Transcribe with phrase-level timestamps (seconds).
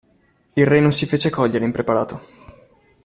[0.55, 2.25] Il re non si fece cogliere impreparato.